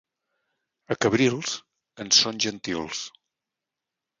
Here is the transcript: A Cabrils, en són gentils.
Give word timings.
A 0.95 0.95
Cabrils, 1.03 1.53
en 2.05 2.09
són 2.23 2.41
gentils. 2.47 3.07